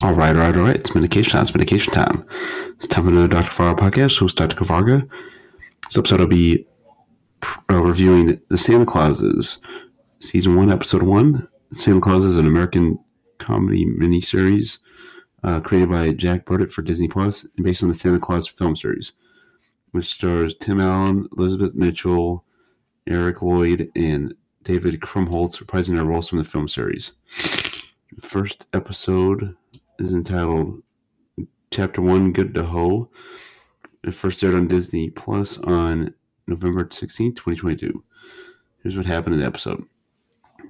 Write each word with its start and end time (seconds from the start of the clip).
All 0.00 0.14
right, 0.14 0.36
all 0.36 0.42
right, 0.42 0.54
all 0.54 0.62
right. 0.62 0.76
It's 0.76 0.94
medication 0.94 1.32
time. 1.32 1.42
It's 1.42 1.54
medication 1.54 1.92
time. 1.92 2.24
It's 2.76 2.86
time 2.86 3.02
for 3.02 3.10
another 3.10 3.26
Dr. 3.26 3.50
Fargo 3.50 3.82
podcast. 3.82 4.16
Host 4.20 4.36
Dr. 4.36 4.54
Kavarga. 4.54 5.08
This 5.86 5.98
episode 5.98 6.20
I'll 6.20 6.28
be 6.28 6.68
uh, 7.68 7.82
reviewing 7.82 8.40
The 8.48 8.58
Santa 8.58 8.86
Clauses, 8.86 9.58
Season 10.20 10.54
1, 10.54 10.70
Episode 10.70 11.02
1. 11.02 11.48
Santa 11.72 12.00
Claus 12.00 12.24
is 12.24 12.36
an 12.36 12.46
American 12.46 13.00
comedy 13.38 13.84
miniseries 13.86 14.78
uh, 15.42 15.58
created 15.58 15.90
by 15.90 16.12
Jack 16.12 16.44
Burditt 16.44 16.70
for 16.70 16.82
Disney 16.82 17.08
Plus 17.08 17.48
and 17.56 17.64
based 17.64 17.82
on 17.82 17.88
the 17.88 17.94
Santa 17.96 18.20
Clause 18.20 18.46
film 18.46 18.76
series, 18.76 19.10
which 19.90 20.06
stars 20.06 20.54
Tim 20.54 20.80
Allen, 20.80 21.28
Elizabeth 21.36 21.74
Mitchell, 21.74 22.44
Eric 23.08 23.42
Lloyd, 23.42 23.90
and 23.96 24.34
David 24.62 25.00
Krumholtz 25.00 25.60
reprising 25.60 25.96
their 25.96 26.04
roles 26.04 26.28
from 26.28 26.38
the 26.38 26.44
film 26.44 26.68
series. 26.68 27.10
First 28.20 28.68
episode 28.72 29.56
is 29.98 30.12
entitled 30.12 30.82
Chapter 31.70 32.00
One 32.00 32.32
Good 32.32 32.54
to 32.54 32.64
Ho. 32.64 33.10
It 34.04 34.14
first 34.14 34.42
aired 34.42 34.54
on 34.54 34.68
Disney 34.68 35.10
Plus 35.10 35.58
on 35.58 36.14
November 36.46 36.86
16, 36.88 37.34
2022. 37.34 38.04
Here's 38.82 38.96
what 38.96 39.06
happened 39.06 39.34
in 39.34 39.40
the 39.40 39.46
episode. 39.46 39.84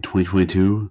2022, 0.02 0.91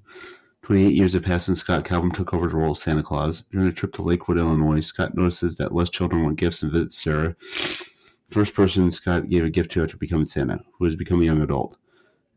28 0.61 0.93
years 0.93 1.13
have 1.13 1.23
passed 1.23 1.47
since 1.47 1.59
Scott 1.59 1.83
Calvin 1.83 2.11
took 2.11 2.33
over 2.33 2.47
the 2.47 2.55
role 2.55 2.71
of 2.71 2.77
Santa 2.77 3.01
Claus. 3.01 3.43
During 3.51 3.67
a 3.67 3.71
trip 3.71 3.93
to 3.93 4.03
Lakewood, 4.03 4.37
Illinois, 4.37 4.81
Scott 4.81 5.15
notices 5.15 5.57
that 5.57 5.73
less 5.73 5.89
children 5.89 6.23
want 6.23 6.37
gifts 6.37 6.61
and 6.61 6.71
visits 6.71 7.01
Sarah, 7.01 7.35
first 8.29 8.53
person 8.53 8.91
Scott 8.91 9.29
gave 9.29 9.45
a 9.45 9.49
gift 9.49 9.71
to 9.71 9.83
after 9.83 9.97
becoming 9.97 10.25
Santa, 10.25 10.59
who 10.77 10.85
has 10.85 10.95
become 10.95 11.21
a 11.21 11.25
young 11.25 11.41
adult. 11.41 11.77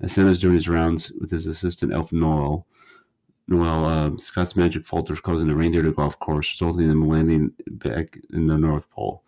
As 0.00 0.12
Santa's 0.12 0.38
doing 0.38 0.54
his 0.54 0.68
rounds 0.68 1.12
with 1.20 1.30
his 1.30 1.46
assistant 1.46 1.92
Elf 1.92 2.10
Noel, 2.10 2.66
Noel, 3.50 3.84
uh, 3.84 4.16
Scott's 4.16 4.56
magic 4.56 4.86
falters, 4.86 5.20
causing 5.20 5.48
the 5.48 5.54
reindeer 5.54 5.82
to 5.82 5.92
go 5.92 6.02
off 6.02 6.18
course, 6.18 6.50
resulting 6.52 6.84
in 6.84 6.88
them 6.88 7.08
landing 7.08 7.52
back 7.66 8.18
in 8.32 8.46
the 8.46 8.56
North 8.56 8.88
Pole. 8.90 9.22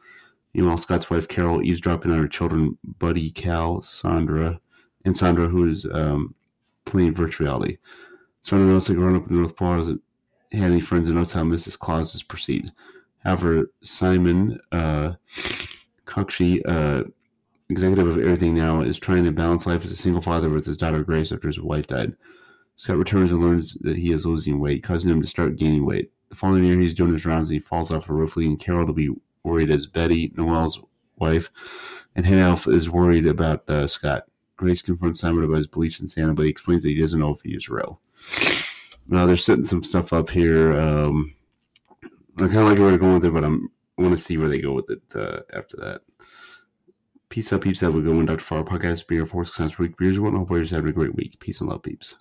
Meanwhile, 0.54 0.78
Scott's 0.78 1.10
wife 1.10 1.28
Carol 1.28 1.62
eavesdropping 1.62 2.10
on 2.10 2.18
her 2.18 2.28
children, 2.28 2.78
Buddy, 2.98 3.30
Cal, 3.30 3.82
Sandra, 3.82 4.60
and 5.04 5.16
Sandra, 5.16 5.48
who 5.48 5.68
is 5.68 5.84
um, 5.92 6.34
playing 6.84 7.14
virtual 7.14 7.46
reality. 7.46 7.78
Sandra 8.42 8.68
notices 8.68 8.96
growing 8.96 9.16
up 9.16 9.22
in 9.22 9.28
the 9.28 9.40
North 9.40 9.56
Pole 9.56 9.76
hasn't 9.76 10.02
had 10.52 10.70
any 10.70 10.80
friends 10.80 11.08
and 11.08 11.16
notes 11.16 11.32
how 11.32 11.42
Mrs. 11.42 11.78
Claus 11.78 12.14
is 12.14 12.22
perceived. 12.22 12.72
However, 13.24 13.70
Simon 13.82 14.60
uh, 14.70 15.14
uh, 16.14 17.02
executive 17.72 18.06
of 18.06 18.18
everything 18.18 18.54
now, 18.54 18.82
is 18.82 18.98
trying 18.98 19.24
to 19.24 19.32
balance 19.32 19.66
life 19.66 19.82
as 19.82 19.90
a 19.90 19.96
single 19.96 20.22
father 20.22 20.50
with 20.50 20.66
his 20.66 20.76
daughter 20.76 21.02
Grace 21.02 21.32
after 21.32 21.48
his 21.48 21.58
wife 21.58 21.86
died. 21.86 22.14
Scott 22.76 22.96
returns 22.96 23.32
and 23.32 23.40
learns 23.40 23.74
that 23.80 23.96
he 23.96 24.12
is 24.12 24.26
losing 24.26 24.60
weight, 24.60 24.82
causing 24.82 25.10
him 25.10 25.22
to 25.22 25.28
start 25.28 25.56
gaining 25.56 25.86
weight. 25.86 26.10
The 26.30 26.36
following 26.36 26.64
year, 26.64 26.78
he's 26.78 26.94
doing 26.94 27.12
his 27.12 27.26
rounds 27.26 27.48
and 27.48 27.54
he 27.54 27.60
falls 27.60 27.92
off 27.92 28.08
a 28.08 28.12
roof, 28.12 28.36
leading 28.36 28.56
Carol 28.56 28.86
to 28.86 28.92
be 28.92 29.10
worried 29.44 29.70
as 29.70 29.86
Betty, 29.86 30.32
Noel's 30.36 30.80
wife, 31.16 31.50
and 32.14 32.26
Elf 32.26 32.66
is 32.66 32.90
worried 32.90 33.26
about 33.26 33.68
uh, 33.68 33.86
Scott. 33.86 34.24
Grace 34.56 34.82
confronts 34.82 35.20
Simon 35.20 35.44
about 35.44 35.56
his 35.56 35.66
beliefs 35.66 36.00
in 36.00 36.08
Santa, 36.08 36.34
but 36.34 36.44
he 36.44 36.50
explains 36.50 36.82
that 36.82 36.90
he 36.90 36.98
doesn't 36.98 37.18
know 37.18 37.34
if 37.34 37.40
he 37.42 37.50
is 37.54 37.68
real. 37.68 38.00
Now, 39.08 39.26
they're 39.26 39.36
setting 39.36 39.64
some 39.64 39.82
stuff 39.82 40.12
up 40.12 40.30
here. 40.30 40.78
Um, 40.78 41.34
I 42.36 42.46
kind 42.46 42.58
of 42.58 42.68
like 42.68 42.78
where 42.78 42.90
they're 42.90 42.98
going 42.98 43.14
with 43.14 43.24
it, 43.24 43.34
but 43.34 43.44
I'm, 43.44 43.70
I 43.98 44.02
want 44.02 44.14
to 44.14 44.22
see 44.22 44.38
where 44.38 44.48
they 44.48 44.60
go 44.60 44.72
with 44.72 44.90
it 44.90 45.02
uh, 45.14 45.40
after 45.52 45.76
that. 45.78 46.02
Peace 47.28 47.52
out, 47.52 47.62
peeps. 47.62 47.80
Have 47.80 47.94
a 47.94 48.00
good 48.00 48.14
one. 48.14 48.26
Dr. 48.26 48.40
Farr 48.40 48.62
podcast, 48.62 49.06
beer, 49.06 49.26
four, 49.26 49.44
six 49.44 49.78
week. 49.78 49.96
Beers, 49.96 50.20
what? 50.20 50.34
Hope 50.34 50.50
you're 50.50 50.64
having 50.66 50.90
a 50.90 50.92
great 50.92 51.14
week. 51.14 51.40
Peace 51.40 51.60
and 51.60 51.70
love, 51.70 51.82
peeps. 51.82 52.14